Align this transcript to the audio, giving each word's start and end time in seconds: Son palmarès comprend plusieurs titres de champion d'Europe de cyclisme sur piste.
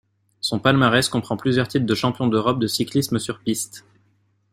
Son 0.39 0.57
palmarès 0.57 1.07
comprend 1.09 1.37
plusieurs 1.37 1.67
titres 1.67 1.85
de 1.85 1.93
champion 1.93 2.25
d'Europe 2.25 2.57
de 2.57 2.65
cyclisme 2.65 3.19
sur 3.19 3.39
piste. 3.39 3.85